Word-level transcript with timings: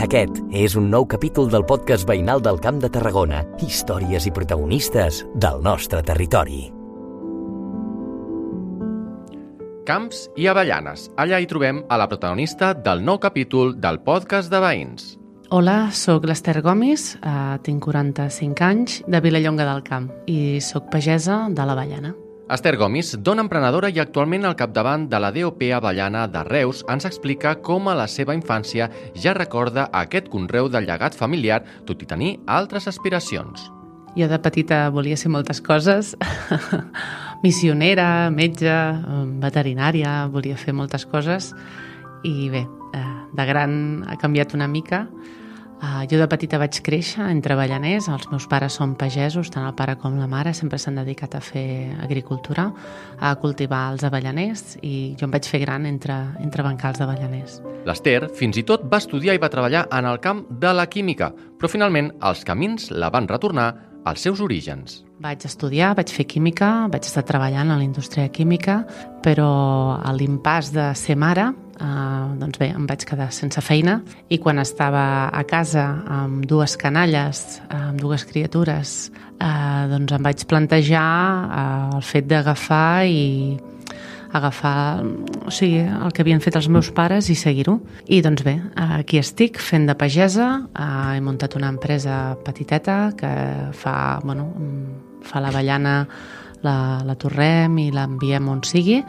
Aquest 0.00 0.38
és 0.56 0.72
un 0.80 0.86
nou 0.88 1.04
capítol 1.04 1.50
del 1.52 1.66
podcast 1.68 2.06
veïnal 2.08 2.40
del 2.40 2.56
Camp 2.64 2.78
de 2.80 2.88
Tarragona. 2.88 3.42
Històries 3.60 4.24
i 4.24 4.30
protagonistes 4.32 5.18
del 5.36 5.60
nostre 5.60 6.00
territori. 6.00 6.62
Camps 9.84 10.22
i 10.40 10.48
Avellanes. 10.48 11.10
Allà 11.20 11.36
hi 11.36 11.50
trobem 11.50 11.82
a 11.84 12.00
la 12.00 12.08
protagonista 12.08 12.72
del 12.72 13.04
nou 13.04 13.20
capítol 13.20 13.74
del 13.76 14.00
podcast 14.06 14.48
de 14.48 14.62
veïns. 14.64 15.18
Hola, 15.52 15.90
sóc 15.92 16.24
l'Ester 16.24 16.62
Gomis, 16.64 17.18
eh, 17.20 17.60
tinc 17.60 17.84
45 17.84 18.64
anys, 18.64 19.02
de 19.06 19.20
Vilallonga 19.20 19.68
del 19.68 19.84
Camp 19.84 20.08
i 20.24 20.62
sóc 20.64 20.88
pagesa 20.88 21.42
de 21.50 21.68
l'Avellana. 21.68 22.16
Esther 22.50 22.76
Gomis, 22.76 23.12
dona 23.22 23.44
emprenedora 23.44 23.88
i 23.94 24.00
actualment 24.02 24.42
al 24.48 24.56
capdavant 24.58 25.04
de 25.06 25.18
la 25.22 25.28
DOP 25.30 25.60
Avellana 25.76 26.24
de 26.26 26.40
Reus, 26.48 26.80
ens 26.90 27.06
explica 27.06 27.52
com 27.62 27.86
a 27.86 27.94
la 27.94 28.08
seva 28.10 28.34
infància 28.34 28.88
ja 29.14 29.36
recorda 29.38 29.84
aquest 29.94 30.26
conreu 30.32 30.66
del 30.66 30.88
llegat 30.88 31.14
familiar, 31.14 31.60
tot 31.86 32.02
i 32.02 32.08
tenir 32.10 32.32
altres 32.50 32.90
aspiracions. 32.90 33.68
Jo 34.18 34.26
de 34.26 34.40
petita 34.42 34.80
volia 34.90 35.14
ser 35.14 35.30
moltes 35.30 35.62
coses, 35.62 36.16
missionera, 37.46 38.08
metge, 38.34 38.74
veterinària, 39.46 40.24
volia 40.34 40.58
fer 40.58 40.74
moltes 40.74 41.06
coses 41.06 41.52
i 42.26 42.50
bé, 42.50 42.64
eh, 42.98 43.06
de 43.30 43.46
gran 43.46 43.76
ha 44.10 44.18
canviat 44.18 44.58
una 44.58 44.66
mica. 44.66 45.04
Uh, 45.80 46.04
jo 46.04 46.18
de 46.20 46.26
petita 46.28 46.58
vaig 46.60 46.76
créixer 46.84 47.24
entre 47.32 47.54
avellaners, 47.56 48.10
els 48.12 48.26
meus 48.28 48.44
pares 48.50 48.74
són 48.76 48.92
pagesos, 49.00 49.48
tant 49.48 49.64
el 49.64 49.72
pare 49.78 49.94
com 49.96 50.18
la 50.20 50.26
mare 50.28 50.52
sempre 50.52 50.76
s'han 50.76 51.00
dedicat 51.00 51.38
a 51.38 51.40
fer 51.40 51.96
agricultura, 52.04 52.66
a 53.16 53.32
cultivar 53.40 53.86
els 53.94 54.04
avellaners 54.04 54.76
i 54.84 55.14
jo 55.16 55.24
em 55.24 55.32
vaig 55.32 55.48
fer 55.48 55.62
gran 55.64 55.88
entre, 55.88 56.18
entre 56.44 56.66
bancals 56.66 57.00
d'avellaners. 57.00 57.62
L'Ester 57.88 58.28
fins 58.36 58.60
i 58.60 58.66
tot 58.68 58.84
va 58.92 59.00
estudiar 59.00 59.38
i 59.38 59.40
va 59.40 59.48
treballar 59.48 59.86
en 59.88 60.04
el 60.10 60.20
camp 60.20 60.44
de 60.50 60.74
la 60.76 60.84
química, 60.92 61.32
però 61.56 61.72
finalment 61.72 62.12
els 62.28 62.44
camins 62.44 62.90
la 62.92 63.08
van 63.08 63.30
retornar 63.30 63.70
als 64.04 64.20
seus 64.20 64.40
orígens. 64.40 65.00
Vaig 65.20 65.44
estudiar, 65.44 65.94
vaig 65.98 66.12
fer 66.12 66.24
química, 66.24 66.88
vaig 66.92 67.04
estar 67.04 67.24
treballant 67.28 67.70
a 67.70 67.76
la 67.76 67.84
indústria 67.84 68.30
química, 68.32 68.80
però 69.24 69.50
a 70.00 70.12
l'impàs 70.16 70.72
de 70.72 70.86
ser 70.96 71.16
mare, 71.20 71.50
eh, 71.80 72.24
doncs 72.40 72.58
bé, 72.58 72.70
em 72.72 72.86
vaig 72.88 73.04
quedar 73.04 73.30
sense 73.32 73.60
feina 73.60 74.00
i 74.28 74.38
quan 74.38 74.58
estava 74.58 75.28
a 75.28 75.44
casa 75.44 75.84
amb 76.08 76.46
dues 76.48 76.76
canalles, 76.80 77.60
amb 77.68 78.00
dues 78.00 78.24
criatures, 78.24 79.10
eh, 79.38 79.84
doncs 79.92 80.16
em 80.16 80.22
vaig 80.22 80.46
plantejar 80.46 81.10
eh, 81.50 81.96
el 81.96 82.02
fet 82.02 82.30
d'agafar 82.30 83.04
i 83.06 83.58
agafar 84.32 85.02
o 85.02 85.50
sigui, 85.50 85.80
el 85.82 86.12
que 86.14 86.22
havien 86.22 86.42
fet 86.42 86.56
els 86.58 86.68
meus 86.70 86.90
pares 86.94 87.30
i 87.30 87.36
seguir-ho. 87.38 87.78
I 88.06 88.20
doncs 88.22 88.44
bé, 88.46 88.56
aquí 88.76 89.18
estic 89.18 89.58
fent 89.62 89.88
de 89.90 89.96
pagesa, 89.98 90.50
he 90.76 91.20
muntat 91.24 91.56
una 91.58 91.70
empresa 91.72 92.36
petiteta 92.44 93.12
que 93.18 93.32
fa, 93.76 93.94
bueno, 94.24 94.50
fa 95.26 95.42
l'avellana, 95.42 96.02
la, 96.62 96.74
la 97.06 97.16
torrem 97.16 97.78
i 97.80 97.90
l'enviem 97.94 98.48
on 98.52 98.60
sigui 98.68 99.00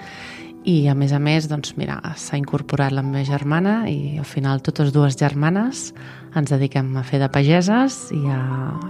i 0.63 0.75
a 0.87 0.93
més 0.93 1.13
a 1.13 1.19
més, 1.19 1.47
doncs 1.49 1.73
mira, 1.77 1.97
s'ha 2.15 2.37
incorporat 2.37 2.93
la 2.93 3.03
meva 3.05 3.23
germana 3.25 3.81
i 3.89 4.19
al 4.21 4.27
final 4.29 4.61
totes 4.61 4.93
dues 4.93 5.17
germanes 5.17 5.89
ens 6.37 6.53
dediquem 6.53 6.93
a 6.97 7.03
fer 7.07 7.21
de 7.23 7.31
pageses 7.33 8.03
i 8.13 8.21
a, 8.29 8.43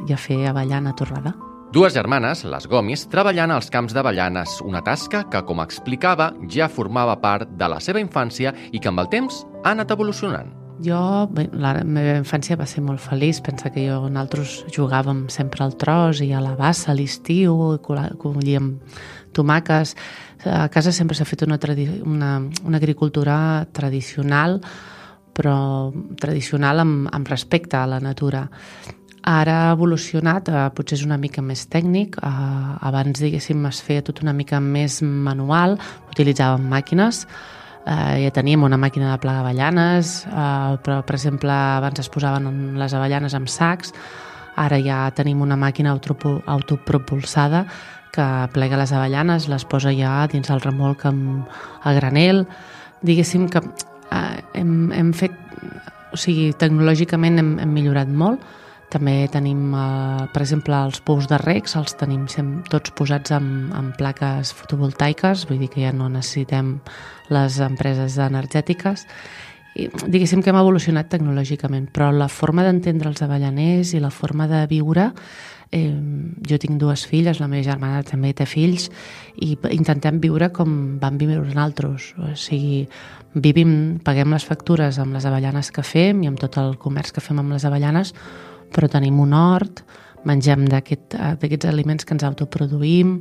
i 0.08 0.14
a 0.14 0.20
fer 0.20 0.44
avellana 0.52 0.95
torrada. 1.00 1.34
Dues 1.72 1.94
germanes, 1.95 2.41
les 2.44 2.66
Gomis, 2.67 3.05
treballant 3.08 3.53
als 3.55 3.69
camps 3.72 3.94
d'avellanes, 3.95 4.58
una 4.67 4.81
tasca 4.83 5.22
que, 5.31 5.39
com 5.47 5.61
explicava, 5.64 6.33
ja 6.52 6.67
formava 6.67 7.14
part 7.23 7.53
de 7.55 7.69
la 7.72 7.77
seva 7.80 8.02
infància 8.03 8.52
i 8.75 8.81
que 8.83 8.91
amb 8.91 9.00
el 9.00 9.08
temps 9.14 9.45
ha 9.61 9.72
anat 9.72 9.94
evolucionant. 9.95 10.52
Jo, 10.83 10.99
bé, 11.31 11.45
la 11.55 11.72
meva 11.88 12.17
infància 12.19 12.59
va 12.59 12.67
ser 12.67 12.83
molt 12.83 12.99
feliç. 12.99 13.39
Pensa 13.45 13.72
que 13.72 13.86
jo, 13.88 14.02
nosaltres 14.11 14.58
jugàvem 14.75 15.30
sempre 15.31 15.64
al 15.64 15.77
tros 15.80 16.20
i 16.20 16.33
a 16.36 16.43
la 16.43 16.58
bassa 16.60 16.92
a 16.92 16.99
l'estiu, 16.99 17.55
collíem 17.87 18.73
tomàques. 19.31 19.95
A 20.43 20.65
casa 20.73 20.92
sempre 20.92 21.15
s'ha 21.15 21.30
fet 21.30 21.48
una, 21.48 21.55
una, 22.04 22.37
una 22.67 22.81
agricultura 22.83 23.37
tradicional, 23.71 24.60
però 25.31 25.93
tradicional 26.20 26.83
amb, 26.83 27.08
amb 27.15 27.31
respecte 27.31 27.80
a 27.80 27.87
la 27.87 28.04
natura. 28.04 28.49
Ara 29.23 29.55
ha 29.67 29.73
evolucionat, 29.76 30.49
eh, 30.49 30.70
potser 30.73 30.98
és 30.98 31.05
una 31.05 31.17
mica 31.17 31.42
més 31.42 31.67
tècnic. 31.70 32.17
Eh, 32.17 32.87
abans, 32.87 33.20
diguéssim, 33.20 33.65
es 33.67 33.82
feia 33.82 34.02
tot 34.02 34.21
una 34.23 34.33
mica 34.33 34.59
més 34.59 35.02
manual, 35.02 35.77
utilitzàvem 36.09 36.65
màquines, 36.67 37.27
eh, 37.86 38.23
ja 38.23 38.31
teníem 38.31 38.64
una 38.64 38.77
màquina 38.77 39.11
de 39.11 39.20
plegar 39.20 39.42
avellanes, 39.42 40.26
eh, 40.26 40.77
però, 40.83 41.05
per 41.05 41.15
exemple, 41.15 41.52
abans 41.52 41.99
es 41.99 42.10
posaven 42.10 42.77
les 42.80 42.93
avellanes 42.93 43.33
amb 43.36 43.48
sacs, 43.48 43.93
ara 44.55 44.80
ja 44.80 45.11
tenim 45.11 45.42
una 45.42 45.55
màquina 45.55 45.92
autopropulsada 45.92 47.65
que 48.11 48.49
plega 48.54 48.77
les 48.77 48.92
avellanes, 48.92 49.48
les 49.48 49.65
posa 49.65 49.93
ja 49.93 50.27
dins 50.27 50.49
el 50.49 50.61
remolc 50.61 51.05
amb, 51.05 51.48
a 51.83 51.93
granel. 51.93 52.45
Diguéssim 53.02 53.49
que 53.49 53.61
eh, 54.11 54.42
hem, 54.54 54.92
hem 54.92 55.14
fet... 55.14 55.31
O 56.11 56.17
sigui, 56.20 56.52
tecnològicament 56.60 57.39
hem, 57.39 57.54
hem 57.64 57.70
millorat 57.71 58.10
molt, 58.11 58.42
també 58.92 59.28
tenim, 59.32 59.74
eh, 59.74 60.28
per 60.34 60.42
exemple, 60.44 60.78
els 60.88 61.02
pous 61.02 61.28
de 61.32 61.40
recs, 61.42 61.76
els 61.80 61.96
tenim 62.00 62.28
tots 62.70 62.94
posats 62.98 63.32
amb, 63.36 63.72
amb 63.78 63.96
plaques 63.98 64.54
fotovoltaiques, 64.58 65.48
vull 65.50 65.64
dir 65.64 65.72
que 65.72 65.86
ja 65.86 65.94
no 65.96 66.10
necessitem 66.10 66.80
les 67.30 67.62
empreses 67.64 68.20
energètiques. 68.22 69.08
I, 69.80 69.88
diguéssim 69.88 70.44
que 70.44 70.52
hem 70.52 70.60
evolucionat 70.60 71.08
tecnològicament, 71.14 71.88
però 71.96 72.12
la 72.12 72.28
forma 72.28 72.66
d'entendre 72.68 73.08
els 73.10 73.24
avellaners 73.24 73.96
i 73.96 74.04
la 74.04 74.12
forma 74.12 74.50
de 74.52 74.66
viure 74.68 75.12
Eh, 75.73 75.96
jo 76.44 76.58
tinc 76.60 76.76
dues 76.82 77.06
filles, 77.08 77.40
la 77.40 77.48
meva 77.48 77.64
germana 77.64 78.02
també 78.04 78.34
té 78.36 78.44
fills 78.44 78.90
i 79.40 79.54
intentem 79.72 80.18
viure 80.20 80.50
com 80.52 81.00
vam 81.00 81.16
viure 81.20 81.40
nosaltres. 81.40 82.10
O 82.20 82.34
sigui, 82.36 82.84
vivim, 83.34 83.73
paguem 84.04 84.36
les 84.36 84.44
factures 84.44 85.00
amb 85.00 85.16
les 85.16 85.28
avellanes 85.30 85.72
que 85.72 85.86
fem 85.88 86.26
i 86.26 86.28
amb 86.28 86.42
tot 86.42 86.60
el 86.60 86.76
comerç 86.76 87.16
que 87.16 87.23
fem 87.23 87.40
amb 87.40 87.56
les 87.56 87.64
avellanes, 87.64 88.12
però 88.73 88.89
tenim 88.92 89.20
un 89.21 89.33
hort, 89.37 89.83
mengem 90.27 90.67
d'aquests 90.70 91.17
aquest, 91.33 91.65
aliments 91.65 92.05
que 92.05 92.15
ens 92.15 92.26
autoproduïm 92.27 93.17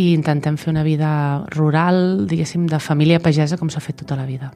i 0.00 0.12
intentem 0.14 0.56
fer 0.56 0.70
una 0.72 0.84
vida 0.86 1.10
rural, 1.52 2.26
diguéssim, 2.30 2.66
de 2.70 2.78
família 2.80 3.20
pagesa 3.20 3.58
com 3.60 3.68
s'ha 3.68 3.82
fet 3.84 4.00
tota 4.02 4.16
la 4.16 4.26
vida. 4.28 4.50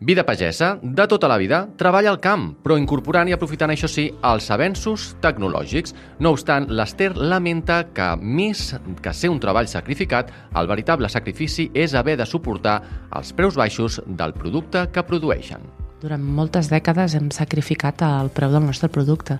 Vida 0.00 0.24
pagesa, 0.28 0.78
de 0.82 1.06
tota 1.08 1.28
la 1.28 1.38
vida, 1.40 1.62
treballa 1.76 2.10
al 2.12 2.20
camp, 2.20 2.50
però 2.64 2.76
incorporant 2.80 3.28
i 3.28 3.34
aprofitant, 3.36 3.72
això 3.72 3.88
sí, 3.88 4.06
els 4.24 4.50
avenços 4.52 5.08
tecnològics. 5.24 5.94
No 6.20 6.34
obstant, 6.36 6.68
l'Ester 6.68 7.14
lamenta 7.16 7.82
que, 7.96 8.10
més 8.20 8.74
que 9.02 9.16
ser 9.16 9.32
un 9.32 9.40
treball 9.40 9.68
sacrificat, 9.72 10.32
el 10.56 10.68
veritable 10.68 11.08
sacrifici 11.12 11.70
és 11.74 11.96
haver 11.96 12.18
de 12.20 12.28
suportar 12.28 12.78
els 13.16 13.32
preus 13.36 13.56
baixos 13.56 14.00
del 14.06 14.36
producte 14.36 14.88
que 14.92 15.04
produeixen. 15.04 15.85
Durant 15.96 16.20
moltes 16.20 16.68
dècades 16.68 17.14
hem 17.16 17.30
sacrificat 17.32 18.02
el 18.04 18.28
preu 18.36 18.52
del 18.52 18.66
nostre 18.66 18.90
producte 18.92 19.38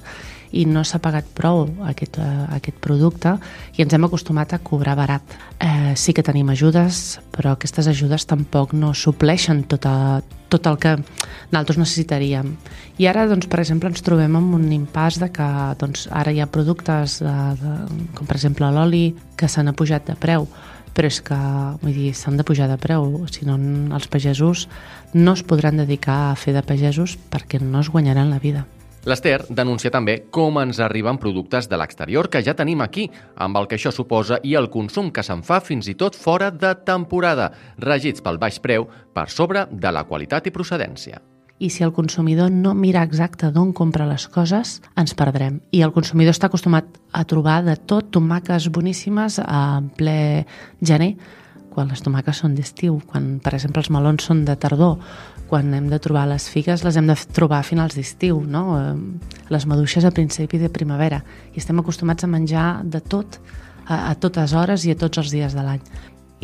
i 0.57 0.63
no 0.65 0.87
s'ha 0.89 1.01
pagat 1.05 1.27
prou 1.37 1.67
aquest, 1.91 2.17
uh, 2.17 2.47
aquest 2.57 2.79
producte 2.81 3.35
i 3.77 3.85
ens 3.85 3.93
hem 3.93 4.07
acostumat 4.09 4.55
a 4.57 4.61
cobrar 4.65 4.95
barat. 4.97 5.37
Eh, 5.61 5.93
sí 6.01 6.15
que 6.17 6.25
tenim 6.25 6.49
ajudes, 6.55 7.19
però 7.35 7.53
aquestes 7.53 7.91
ajudes 7.93 8.25
tampoc 8.31 8.73
no 8.73 8.95
supleixen 8.95 9.67
tot, 9.69 9.85
a, 9.85 10.23
tot 10.57 10.71
el 10.73 10.79
que 10.83 10.97
nosaltres 11.53 11.79
necessitaríem. 11.79 12.55
I 12.99 13.09
ara, 13.11 13.27
doncs, 13.29 13.47
per 13.53 13.61
exemple, 13.63 13.91
ens 13.93 14.05
trobem 14.05 14.39
amb 14.39 14.57
un 14.57 14.67
impàs 14.75 15.21
de 15.23 15.29
que 15.33 15.49
doncs, 15.81 16.07
ara 16.11 16.33
hi 16.33 16.41
ha 16.41 16.49
productes, 16.51 17.21
de, 17.23 17.37
de, 17.61 17.77
com 18.17 18.29
per 18.29 18.39
exemple 18.41 18.73
l'oli, 18.73 19.11
que 19.37 19.51
s'han 19.53 19.71
apujat 19.73 20.09
de 20.09 20.19
preu 20.21 20.49
però 20.97 21.11
és 21.13 21.19
que 21.21 21.37
vull 21.83 21.93
dir, 21.93 22.15
s'han 22.17 22.39
de 22.41 22.45
pujar 22.49 22.71
de 22.71 22.79
preu, 22.81 23.27
si 23.29 23.45
no 23.45 23.59
els 23.93 24.07
pagesos 24.09 24.65
no 25.13 25.35
es 25.37 25.43
podran 25.45 25.77
dedicar 25.77 26.31
a 26.31 26.39
fer 26.41 26.57
de 26.57 26.65
pagesos 26.65 27.19
perquè 27.29 27.61
no 27.61 27.85
es 27.85 27.93
guanyaran 27.93 28.33
la 28.33 28.41
vida. 28.41 28.65
L'Ester 29.07 29.45
denuncia 29.55 29.93
també 29.95 30.17
com 30.35 30.57
ens 30.59 30.81
arriben 30.83 31.21
productes 31.23 31.69
de 31.71 31.79
l'exterior 31.79 32.27
que 32.27 32.43
ja 32.43 32.57
tenim 32.59 32.81
aquí, 32.83 33.05
amb 33.39 33.61
el 33.61 33.69
que 33.71 33.79
això 33.79 33.93
suposa 33.95 34.41
i 34.43 34.57
el 34.59 34.67
consum 34.67 35.13
que 35.15 35.23
se'n 35.23 35.45
fa 35.47 35.61
fins 35.63 35.87
i 35.87 35.95
tot 35.95 36.19
fora 36.19 36.51
de 36.51 36.73
temporada, 36.89 37.53
regits 37.79 38.25
pel 38.25 38.41
baix 38.43 38.59
preu 38.59 38.89
per 39.15 39.29
sobre 39.31 39.69
de 39.71 39.95
la 39.95 40.03
qualitat 40.11 40.51
i 40.51 40.55
procedència 40.55 41.23
i 41.59 41.71
si 41.73 41.85
el 41.87 41.93
consumidor 41.97 42.51
no 42.53 42.75
mira 42.77 43.01
exacte 43.07 43.49
d'on 43.49 43.71
compra 43.73 44.05
les 44.05 44.27
coses, 44.29 44.75
ens 44.93 45.15
perdrem. 45.17 45.63
I 45.73 45.81
el 45.87 45.93
consumidor 45.95 46.35
està 46.35 46.51
acostumat 46.51 46.99
a 47.17 47.23
trobar 47.25 47.63
de 47.65 47.79
tot 47.81 48.11
tomaques 48.13 48.69
boníssimes 48.69 49.39
en 49.41 49.89
ple 49.97 50.45
gener, 50.85 51.15
quan 51.73 51.89
les 51.89 52.05
tomaques 52.05 52.43
són 52.43 52.55
d'estiu, 52.57 52.99
quan, 53.09 53.39
per 53.41 53.55
exemple, 53.57 53.81
els 53.81 53.89
melons 53.93 54.29
són 54.29 54.45
de 54.45 54.57
tardor, 54.61 55.01
quan 55.47 55.73
hem 55.75 55.89
de 55.91 55.99
trobar 56.03 56.27
les 56.31 56.49
figues 56.51 56.83
les 56.85 56.97
hem 56.99 57.07
de 57.09 57.17
trobar 57.35 57.61
a 57.61 57.67
finals 57.67 57.97
d'estiu, 57.97 58.41
no? 58.43 58.81
les 59.53 59.67
maduixes 59.67 60.05
a 60.05 60.13
principi 60.15 60.59
de 60.59 60.71
primavera. 60.73 61.23
I 61.55 61.63
estem 61.63 61.79
acostumats 61.81 62.27
a 62.27 62.31
menjar 62.31 62.83
de 62.85 63.01
tot, 63.01 63.39
a, 63.87 64.11
a 64.11 64.15
totes 64.19 64.55
hores 64.57 64.87
i 64.87 64.95
a 64.95 64.99
tots 64.99 65.23
els 65.23 65.33
dies 65.35 65.55
de 65.55 65.65
l'any. 65.65 65.83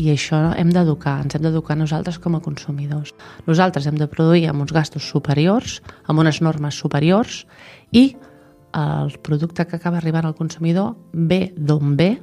i 0.01 0.09
això 0.09 0.39
hem 0.57 0.71
d'educar, 0.73 1.19
ens 1.21 1.35
hem 1.37 1.43
d'educar 1.45 1.75
nosaltres 1.77 2.17
com 2.19 2.33
a 2.35 2.41
consumidors. 2.41 3.11
Nosaltres 3.45 3.85
hem 3.87 3.99
de 4.01 4.07
produir 4.09 4.47
amb 4.49 4.65
uns 4.65 4.73
gastos 4.73 5.05
superiors, 5.05 5.83
amb 6.09 6.23
unes 6.23 6.41
normes 6.41 6.79
superiors 6.81 7.43
i 7.93 8.15
el 8.73 9.13
producte 9.21 9.67
que 9.67 9.77
acaba 9.77 9.99
arribant 9.99 10.25
al 10.25 10.35
consumidor 10.35 10.95
ve 11.13 11.53
d'on 11.57 11.93
ve, 11.97 12.17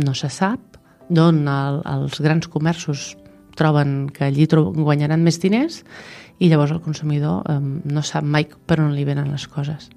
no 0.00 0.14
se 0.16 0.30
sap, 0.32 0.78
d'on 1.10 1.44
el, 1.44 1.82
els 1.84 2.20
grans 2.24 2.48
comerços 2.48 3.12
troben 3.58 4.08
que 4.14 4.26
allí 4.28 4.46
guanyaran 4.46 5.22
més 5.24 5.40
diners 5.40 5.82
i 6.38 6.48
llavors 6.50 6.74
el 6.74 6.82
consumidor 6.82 7.44
eh, 7.48 7.58
no 7.60 8.02
sap 8.02 8.24
mai 8.24 8.46
per 8.46 8.80
on 8.82 8.94
li 8.94 9.04
venen 9.06 9.30
les 9.32 9.46
coses. 9.48 9.90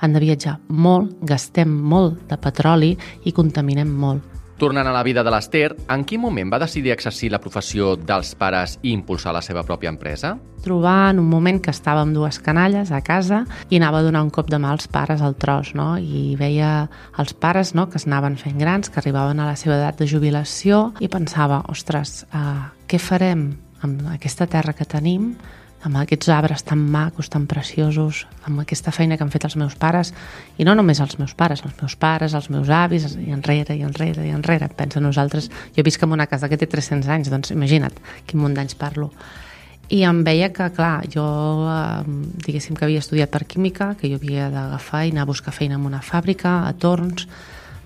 Han 0.00 0.12
de 0.12 0.20
viatjar 0.20 0.58
molt, 0.68 1.18
gastem 1.22 1.68
molt 1.68 2.26
de 2.30 2.40
petroli 2.40 2.96
i 3.24 3.32
contaminem 3.32 3.92
molt. 3.92 4.36
Tornant 4.56 4.88
a 4.88 4.92
la 4.92 5.02
vida 5.04 5.20
de 5.20 5.28
l'Ester, 5.28 5.74
en 5.92 6.04
quin 6.08 6.20
moment 6.22 6.48
va 6.48 6.58
decidir 6.62 6.94
exercir 6.94 7.28
la 7.28 7.40
professió 7.44 7.90
dels 7.96 8.30
pares 8.40 8.78
i 8.80 8.94
impulsar 8.96 9.34
la 9.36 9.42
seva 9.44 9.60
pròpia 9.68 9.92
empresa? 9.92 10.30
Trobar 10.64 11.10
en 11.10 11.20
un 11.20 11.28
moment 11.28 11.60
que 11.60 11.74
estava 11.74 12.00
amb 12.00 12.16
dues 12.16 12.38
canalles 12.40 12.88
a 12.88 13.02
casa 13.04 13.42
i 13.68 13.76
anava 13.76 14.00
a 14.00 14.06
donar 14.06 14.24
un 14.24 14.32
cop 14.32 14.48
de 14.48 14.56
mà 14.56 14.70
als 14.72 14.88
pares 14.88 15.20
al 15.20 15.36
tros, 15.36 15.74
no? 15.76 15.98
I 16.00 16.40
veia 16.40 16.88
els 17.20 17.36
pares 17.36 17.74
no, 17.76 17.90
que 17.92 18.00
es 18.00 18.08
anaven 18.08 18.40
fent 18.40 18.56
grans, 18.56 18.88
que 18.88 19.02
arribaven 19.02 19.44
a 19.44 19.50
la 19.50 19.60
seva 19.60 19.76
edat 19.76 20.00
de 20.00 20.08
jubilació 20.08 20.94
i 21.04 21.12
pensava, 21.12 21.60
ostres, 21.68 22.22
uh, 22.32 22.72
què 22.86 22.98
farem 23.02 23.48
amb 23.84 24.08
aquesta 24.14 24.46
terra 24.50 24.74
que 24.76 24.88
tenim? 24.88 25.34
amb 25.86 26.00
aquests 26.00 26.30
arbres 26.34 26.64
tan 26.66 26.80
macos, 26.90 27.28
tan 27.30 27.46
preciosos, 27.46 28.24
amb 28.48 28.62
aquesta 28.62 28.90
feina 28.90 29.16
que 29.16 29.22
han 29.22 29.30
fet 29.30 29.44
els 29.46 29.54
meus 29.60 29.76
pares, 29.78 30.12
i 30.58 30.66
no 30.66 30.74
només 30.74 30.98
els 31.04 31.14
meus 31.20 31.34
pares, 31.38 31.62
els 31.62 31.76
meus 31.78 31.94
pares, 32.00 32.34
els 32.34 32.48
meus 32.50 32.70
avis, 32.72 33.06
i 33.20 33.30
enrere, 33.34 33.76
i 33.76 33.84
enrere, 33.86 34.24
i 34.26 34.32
enrere. 34.34 34.68
Pensa 34.74 35.02
nosaltres, 35.04 35.50
jo 35.76 35.84
visc 35.86 36.02
en 36.02 36.16
una 36.16 36.26
casa 36.26 36.50
que 36.50 36.58
té 36.58 36.66
300 36.66 37.12
anys, 37.12 37.30
doncs 37.30 37.54
imagina't 37.54 38.00
quin 38.26 38.42
munt 38.42 38.56
d'anys 38.56 38.74
parlo. 38.80 39.12
I 39.92 40.02
em 40.08 40.24
veia 40.26 40.50
que, 40.50 40.66
clar, 40.74 41.04
jo, 41.12 41.26
eh, 41.70 42.02
diguéssim 42.48 42.74
que 42.74 42.88
havia 42.88 43.04
estudiat 43.04 43.30
per 43.30 43.44
química, 43.46 43.92
que 44.00 44.10
jo 44.10 44.18
havia 44.18 44.50
d'agafar 44.50 45.04
i 45.06 45.14
anar 45.14 45.22
a 45.22 45.30
buscar 45.30 45.54
feina 45.54 45.78
en 45.78 45.86
una 45.86 46.02
fàbrica, 46.02 46.64
a 46.66 46.72
torns, 46.74 47.28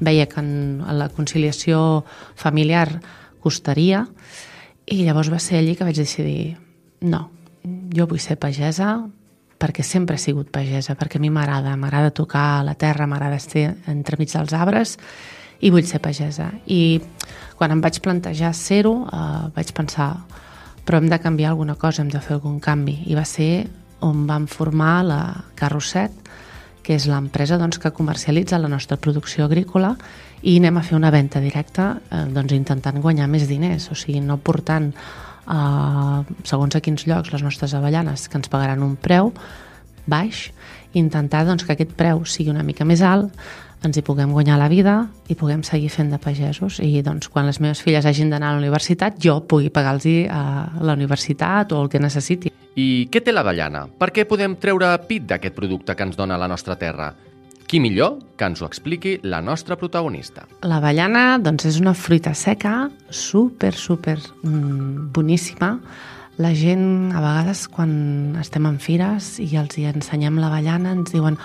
veia 0.01 0.25
que 0.25 0.41
en, 0.41 0.81
en 0.81 0.97
la 0.97 1.11
conciliació 1.13 2.07
familiar 2.41 3.03
costaria, 3.45 4.07
i 4.91 5.05
llavors 5.07 5.31
va 5.33 5.39
ser 5.39 5.61
allí 5.61 5.77
que 5.79 5.87
vaig 5.87 5.97
decidir, 5.97 6.57
no, 7.07 7.29
jo 7.95 8.07
vull 8.11 8.21
ser 8.23 8.37
pagesa 8.43 8.97
perquè 9.61 9.85
sempre 9.85 10.17
he 10.17 10.23
sigut 10.23 10.49
pagesa, 10.51 10.97
perquè 10.97 11.19
a 11.19 11.23
mi 11.23 11.29
m'agrada, 11.31 11.77
m'agrada 11.77 12.15
tocar 12.17 12.65
la 12.65 12.75
terra, 12.81 13.07
m'agrada 13.07 13.37
estar 13.37 13.75
entremig 13.93 14.33
dels 14.33 14.55
arbres 14.57 14.97
i 15.61 15.71
vull 15.71 15.85
ser 15.85 16.01
pagesa. 16.01 16.49
I 16.65 17.01
quan 17.61 17.75
em 17.75 17.83
vaig 17.85 18.01
plantejar 18.01 18.55
ser-ho, 18.57 18.95
eh, 19.05 19.51
vaig 19.55 19.75
pensar, 19.77 20.15
però 20.87 20.99
hem 20.99 21.11
de 21.13 21.21
canviar 21.21 21.53
alguna 21.53 21.77
cosa, 21.77 22.01
hem 22.01 22.09
de 22.09 22.23
fer 22.25 22.39
algun 22.39 22.59
canvi. 22.59 23.03
I 23.07 23.15
va 23.15 23.27
ser 23.29 23.69
on 24.01 24.25
vam 24.27 24.47
formar 24.49 25.05
la 25.05 25.21
Carrosset, 25.55 26.11
que 26.83 26.97
és 26.97 27.05
l'empresa 27.07 27.59
doncs, 27.61 27.79
que 27.79 27.93
comercialitza 27.93 28.59
la 28.59 28.69
nostra 28.73 28.97
producció 28.97 29.45
agrícola 29.45 29.99
i 30.43 30.57
anem 30.59 30.79
a 30.81 30.85
fer 30.87 30.97
una 30.97 31.11
venda 31.13 31.41
directa 31.43 31.93
eh, 32.11 32.25
doncs, 32.33 32.55
intentant 32.57 33.01
guanyar 33.01 33.29
més 33.29 33.49
diners, 33.49 33.91
o 33.93 33.99
sigui, 33.99 34.23
no 34.25 34.39
portant 34.41 34.91
uh, 35.47 36.21
segons 36.49 36.77
a 36.77 36.81
quins 36.85 37.07
llocs 37.09 37.33
les 37.35 37.43
nostres 37.45 37.75
avellanes 37.77 38.29
que 38.29 38.39
ens 38.41 38.53
pagaran 38.53 38.85
un 38.87 38.97
preu 38.97 39.35
baix 40.11 40.49
intentar 40.97 41.45
doncs, 41.47 41.65
que 41.65 41.77
aquest 41.77 41.93
preu 41.99 42.25
sigui 42.25 42.51
una 42.51 42.65
mica 42.67 42.87
més 42.89 43.03
alt 43.05 43.35
ens 43.85 43.97
hi 43.97 44.03
puguem 44.05 44.33
guanyar 44.33 44.59
la 44.61 44.69
vida 44.69 44.95
i 45.33 45.37
puguem 45.39 45.63
seguir 45.65 45.89
fent 45.93 46.11
de 46.13 46.19
pagesos 46.21 46.81
i 46.85 47.01
doncs 47.05 47.31
quan 47.33 47.49
les 47.49 47.61
meves 47.65 47.81
filles 47.81 48.05
hagin 48.05 48.33
d'anar 48.33 48.51
a 48.51 48.57
la 48.57 48.61
universitat 48.61 49.17
jo 49.21 49.39
pugui 49.49 49.71
pagar-los 49.73 50.29
a 50.29 50.43
la 50.85 50.97
universitat 50.97 51.73
o 51.73 51.81
el 51.83 51.89
que 51.89 52.01
necessiti. 52.01 52.53
I 52.77 53.09
què 53.11 53.23
té 53.25 53.33
l'avellana? 53.33 53.87
Per 53.99 54.11
què 54.15 54.27
podem 54.29 54.55
treure 54.61 54.93
pit 55.09 55.27
d'aquest 55.33 55.57
producte 55.57 55.97
que 55.97 56.07
ens 56.07 56.17
dona 56.17 56.39
la 56.39 56.49
nostra 56.49 56.77
terra? 56.77 57.11
Qui 57.71 57.79
millor 57.79 58.17
que 58.35 58.49
ens 58.51 58.59
ho 58.59 58.67
expliqui 58.67 59.13
la 59.23 59.39
nostra 59.47 59.77
protagonista? 59.79 60.43
L'avellana 60.67 61.37
doncs, 61.39 61.69
és 61.71 61.77
una 61.79 61.93
fruita 61.95 62.33
seca, 62.35 62.89
super, 63.15 63.71
super 63.79 64.17
mm, 64.19 65.13
boníssima. 65.15 65.69
La 66.43 66.51
gent, 66.59 67.13
a 67.15 67.23
vegades, 67.23 67.69
quan 67.71 67.93
estem 68.43 68.67
en 68.67 68.81
fires 68.83 69.37
i 69.39 69.53
els 69.61 69.79
hi 69.79 69.87
ensenyem 69.87 70.41
l'avellana, 70.43 70.97
ens 70.99 71.15
diuen 71.15 71.39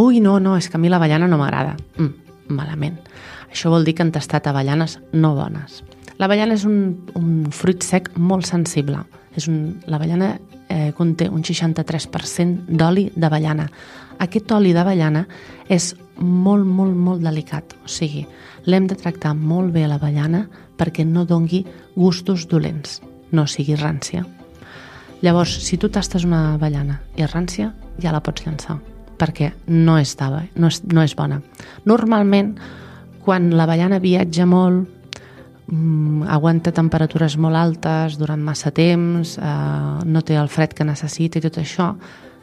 ui, 0.00 0.22
no, 0.24 0.38
no, 0.40 0.54
és 0.56 0.70
que 0.72 0.80
a 0.80 0.80
mi 0.80 0.88
l'avellana 0.88 1.28
no 1.28 1.36
m'agrada. 1.42 1.76
Mm, 2.00 2.32
malament. 2.56 2.96
Això 3.52 3.68
vol 3.68 3.84
dir 3.84 3.98
que 3.98 4.06
han 4.06 4.14
tastat 4.16 4.48
avellanes 4.48 4.96
no 5.12 5.34
bones. 5.36 5.82
L'avellana 6.20 6.56
és 6.56 6.64
un, 6.64 6.96
un 7.18 7.46
fruit 7.52 7.82
sec 7.84 8.10
molt 8.16 8.46
sensible. 8.48 9.02
És 9.36 9.48
un, 9.52 9.76
l'avellana 9.90 10.32
eh, 10.72 10.92
conté 10.96 11.28
un 11.28 11.42
63% 11.44 12.72
d'oli 12.78 13.10
d'avellana. 13.16 13.66
Aquest 14.24 14.52
oli 14.56 14.72
d'avellana 14.72 15.26
és 15.68 15.92
molt, 16.18 16.64
molt, 16.64 16.96
molt 16.96 17.24
delicat. 17.24 17.76
O 17.84 17.90
sigui, 17.92 18.24
l'hem 18.64 18.88
de 18.88 18.96
tractar 18.96 19.34
molt 19.36 19.74
bé 19.74 19.84
a 19.84 19.90
l'avellana 19.92 20.46
perquè 20.76 21.04
no 21.04 21.26
dongui 21.28 21.64
gustos 21.96 22.46
dolents, 22.48 23.00
no 23.32 23.46
sigui 23.46 23.76
rància. 23.76 24.24
Llavors, 25.24 25.52
si 25.64 25.78
tu 25.80 25.88
tastes 25.92 26.24
una 26.24 26.54
avellana 26.54 27.00
i 27.16 27.24
és 27.24 27.32
rància, 27.32 27.70
ja 28.00 28.12
la 28.12 28.20
pots 28.20 28.44
llançar, 28.44 28.76
perquè 29.16 29.52
no 29.68 29.96
és, 29.98 30.16
no 30.56 30.68
és, 30.68 30.82
no 30.92 31.04
és 31.04 31.14
bona. 31.16 31.40
Normalment, 31.84 32.52
quan 33.24 33.48
l'avellana 33.56 33.98
viatja 33.98 34.44
molt, 34.46 34.95
mm, 35.66 36.26
aguanta 36.28 36.72
temperatures 36.72 37.36
molt 37.38 37.56
altes 37.56 38.18
durant 38.18 38.42
massa 38.42 38.70
temps, 38.70 39.36
eh, 39.38 39.98
no 40.04 40.22
té 40.22 40.36
el 40.36 40.48
fred 40.48 40.74
que 40.74 40.84
necessita 40.84 41.38
i 41.38 41.44
tot 41.44 41.58
això, 41.62 41.94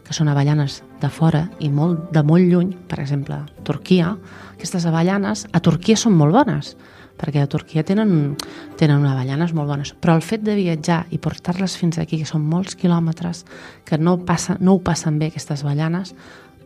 que 0.04 0.14
són 0.14 0.28
avellanes 0.28 0.82
de 1.02 1.10
fora 1.10 1.46
i 1.64 1.70
molt, 1.72 2.10
de 2.12 2.24
molt 2.24 2.44
lluny, 2.44 2.74
per 2.88 3.00
exemple, 3.00 3.40
Turquia, 3.64 4.12
aquestes 4.56 4.86
avellanes 4.86 5.48
a 5.52 5.62
Turquia 5.64 5.96
són 5.98 6.18
molt 6.20 6.36
bones, 6.36 6.76
perquè 7.20 7.44
a 7.44 7.48
Turquia 7.48 7.86
tenen, 7.88 8.36
tenen 8.80 9.06
avellanes 9.08 9.54
molt 9.56 9.70
bones, 9.70 9.94
però 9.96 10.18
el 10.18 10.26
fet 10.26 10.44
de 10.44 10.56
viatjar 10.58 11.06
i 11.16 11.20
portar-les 11.24 11.78
fins 11.80 12.00
aquí, 12.02 12.20
que 12.20 12.28
són 12.28 12.44
molts 12.50 12.76
quilòmetres, 12.76 13.46
que 13.88 14.00
no, 14.00 14.18
passa, 14.28 14.58
no 14.60 14.76
ho 14.76 14.82
passen 14.84 15.20
bé 15.22 15.32
aquestes 15.32 15.64
avellanes, 15.64 16.14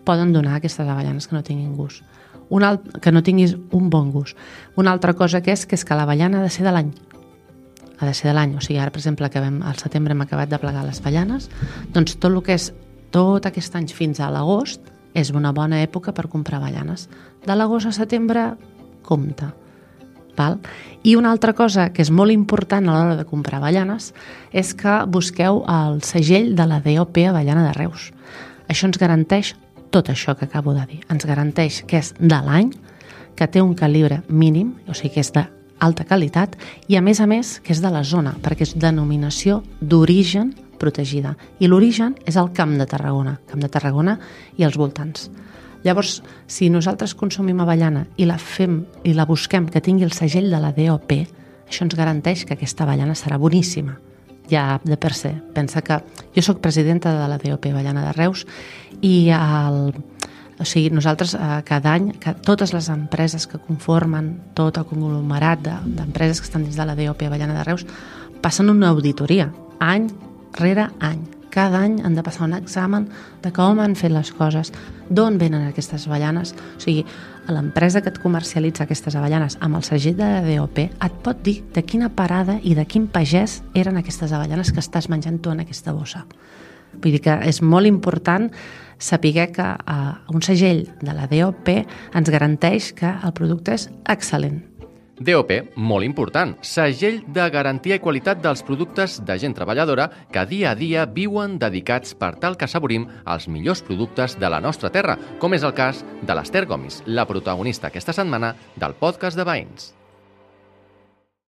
poden 0.07 0.31
donar 0.33 0.55
aquestes 0.57 0.87
avellanes 0.87 1.27
que 1.27 1.35
no 1.35 1.43
tinguin 1.43 1.75
gust. 1.75 2.03
Un 2.49 2.63
alt, 2.63 2.85
que 3.03 3.11
no 3.11 3.23
tinguis 3.23 3.57
un 3.75 3.89
bon 3.89 4.11
gust. 4.11 4.37
Una 4.75 4.91
altra 4.91 5.13
cosa 5.13 5.41
que 5.41 5.51
és 5.51 5.65
que 5.65 5.75
és 5.75 5.83
que 5.83 5.95
l'avellana 5.95 6.39
ha 6.39 6.47
de 6.47 6.53
ser 6.53 6.63
de 6.63 6.71
l'any 6.71 6.93
ha 7.97 8.05
de 8.05 8.13
ser 8.13 8.29
de 8.29 8.33
l'any, 8.37 8.55
o 8.55 8.61
sigui, 8.61 8.77
ara 8.79 8.91
per 8.93 9.01
exemple 9.01 9.29
que 9.33 9.41
vam, 9.41 9.61
al 9.65 9.77
setembre 9.81 10.13
hem 10.13 10.21
acabat 10.21 10.51
de 10.51 10.59
plegar 10.61 10.83
les 10.85 10.99
avellanes, 11.01 11.49
doncs 11.95 12.17
tot 12.17 12.29
el 12.29 12.43
que 12.45 12.53
és 12.53 12.69
tot 13.13 13.47
aquest 13.49 13.75
any 13.75 13.87
fins 13.89 14.21
a 14.21 14.29
l'agost 14.29 14.91
és 15.17 15.31
una 15.33 15.53
bona 15.55 15.81
època 15.81 16.13
per 16.13 16.27
comprar 16.29 16.59
avellanes. 16.59 17.07
De 17.45 17.55
l'agost 17.55 17.89
a 17.89 17.95
setembre, 17.95 18.51
compta. 19.01 19.53
Val? 20.37 20.59
I 21.01 21.15
una 21.17 21.31
altra 21.33 21.55
cosa 21.57 21.87
que 21.89 22.03
és 22.03 22.11
molt 22.13 22.29
important 22.29 22.85
a 22.85 22.93
l'hora 22.93 23.15
de 23.17 23.25
comprar 23.25 23.57
avellanes 23.57 24.11
és 24.53 24.75
que 24.77 24.99
busqueu 25.09 25.63
el 25.65 26.03
segell 26.05 26.53
de 26.55 26.67
la 26.69 26.77
DOP 26.85 27.17
Avellana 27.25 27.65
de 27.65 27.73
Reus. 27.73 28.11
Això 28.69 28.85
ens 28.85 28.99
garanteix 29.01 29.55
tot 29.91 30.09
això 30.09 30.35
que 30.37 30.45
acabo 30.45 30.73
de 30.73 30.85
dir. 30.85 30.99
Ens 31.09 31.25
garanteix 31.25 31.83
que 31.87 32.01
és 32.01 32.13
de 32.19 32.39
l'any, 32.43 32.71
que 33.37 33.47
té 33.47 33.61
un 33.61 33.75
calibre 33.77 34.23
mínim, 34.27 34.73
o 34.87 34.95
sigui 34.97 35.15
que 35.15 35.23
és 35.25 35.31
d'alta 35.33 36.05
qualitat, 36.09 36.55
i 36.87 36.97
a 36.97 37.01
més 37.05 37.21
a 37.21 37.27
més 37.29 37.57
que 37.63 37.73
és 37.75 37.81
de 37.83 37.91
la 37.93 38.03
zona, 38.03 38.35
perquè 38.41 38.65
és 38.65 38.75
denominació 38.77 39.61
d'origen 39.81 40.55
protegida. 40.77 41.35
I 41.59 41.69
l'origen 41.69 42.15
és 42.25 42.37
el 42.37 42.51
Camp 42.53 42.77
de 42.77 42.87
Tarragona, 42.89 43.37
Camp 43.49 43.61
de 43.61 43.69
Tarragona 43.69 44.17
i 44.57 44.65
els 44.65 44.77
voltants. 44.77 45.29
Llavors, 45.85 46.21
si 46.47 46.71
nosaltres 46.73 47.13
consumim 47.15 47.61
avellana 47.61 48.07
i 48.17 48.25
la 48.25 48.39
fem 48.41 48.81
i 49.05 49.13
la 49.13 49.27
busquem 49.29 49.69
que 49.69 49.81
tingui 49.81 50.07
el 50.07 50.15
segell 50.15 50.49
de 50.51 50.59
la 50.61 50.73
DOP, 50.75 51.13
això 51.67 51.85
ens 51.85 51.95
garanteix 51.95 52.45
que 52.45 52.57
aquesta 52.57 52.85
avellana 52.85 53.15
serà 53.15 53.37
boníssima. 53.37 53.97
Ja 54.49 54.79
de 54.83 54.97
per 54.97 55.13
se. 55.13 55.33
Pensa 55.53 55.81
que 55.81 55.99
jo 56.35 56.43
sóc 56.43 56.61
presidenta 56.63 57.13
de 57.13 57.27
la 57.27 57.37
DOP 57.37 57.69
Avellana 57.71 58.05
de 58.05 58.13
Reus 58.13 58.45
i 59.01 59.29
el, 59.35 59.93
o 60.57 60.65
sigui, 60.65 60.89
nosaltres 60.89 61.35
eh, 61.35 61.61
cada 61.65 61.93
any, 61.93 62.11
que 62.19 62.33
totes 62.45 62.73
les 62.73 62.89
empreses 62.89 63.47
que 63.47 63.61
conformen 63.61 64.53
tot 64.57 64.79
el 64.79 64.87
conglomerat 64.89 65.63
d'empreses 65.63 66.37
de, 66.37 66.41
que 66.41 66.49
estan 66.49 66.67
dins 66.67 66.77
de 66.79 66.87
la 66.87 66.95
DOP 66.97 67.27
Avellana 67.27 67.57
de 67.57 67.65
Reus 67.67 67.85
passen 68.41 68.69
una 68.69 68.89
auditoria 68.93 69.51
any 69.79 70.07
rere 70.57 70.89
any. 70.99 71.36
Cada 71.53 71.79
any 71.85 72.01
han 72.03 72.15
de 72.15 72.23
passar 72.23 72.47
un 72.47 72.53
examen 72.57 73.07
de 73.43 73.51
com 73.55 73.79
han 73.79 73.95
fet 73.95 74.11
les 74.11 74.31
coses, 74.35 74.71
d'on 75.09 75.37
venen 75.39 75.67
aquestes 75.67 76.07
avellanes. 76.07 76.53
O 76.53 76.81
sigui, 76.83 77.05
l'empresa 77.47 78.01
que 78.03 78.11
et 78.11 78.19
comercialitza 78.21 78.85
aquestes 78.85 79.15
avellanes 79.15 79.57
amb 79.63 79.79
el 79.79 79.85
segell 79.87 80.17
de 80.19 80.29
DOP 80.45 80.81
et 80.83 81.19
pot 81.23 81.39
dir 81.43 81.61
de 81.73 81.83
quina 81.87 82.09
parada 82.13 82.59
i 82.63 82.75
de 82.75 82.85
quin 82.85 83.07
pagès 83.07 83.61
eren 83.73 83.97
aquestes 83.97 84.33
avellanes 84.35 84.73
que 84.73 84.83
estàs 84.83 85.09
menjant 85.09 85.39
tu 85.41 85.53
en 85.53 85.63
aquesta 85.63 85.95
bossa. 85.95 86.25
Vull 86.97 87.17
dir 87.17 87.23
que 87.23 87.39
és 87.47 87.61
molt 87.61 87.87
important 87.87 88.49
saber 88.97 89.51
que 89.53 89.63
uh, 89.63 90.15
un 90.33 90.41
segell 90.41 90.87
de 91.01 91.13
la 91.13 91.27
DOP 91.29 91.69
ens 91.69 92.33
garanteix 92.33 92.93
que 92.97 93.11
el 93.11 93.35
producte 93.37 93.77
és 93.77 93.89
excel·lent. 94.09 94.76
DOP, 95.19 95.51
molt 95.75 96.05
important, 96.05 96.53
segell 96.61 97.23
de 97.33 97.47
garantia 97.49 97.97
i 97.97 98.01
qualitat 98.03 98.41
dels 98.43 98.61
productes 98.65 99.17
de 99.25 99.37
gent 99.41 99.55
treballadora 99.57 100.09
que 100.33 100.45
dia 100.45 100.71
a 100.71 100.77
dia 100.77 101.07
viuen 101.09 101.57
dedicats 101.57 102.13
per 102.13 102.35
tal 102.37 102.57
que 102.57 102.69
assaborim 102.69 103.07
els 103.25 103.49
millors 103.49 103.81
productes 103.81 104.37
de 104.37 104.53
la 104.53 104.61
nostra 104.61 104.93
terra, 104.93 105.17
com 105.41 105.57
és 105.57 105.65
el 105.65 105.73
cas 105.73 106.05
de 106.21 106.37
l'Ester 106.37 106.67
Gomis, 106.69 107.01
la 107.07 107.25
protagonista 107.25 107.89
aquesta 107.89 108.13
setmana 108.13 108.53
del 108.77 108.93
podcast 108.93 109.37
de 109.37 109.47
Veïns. 109.47 109.96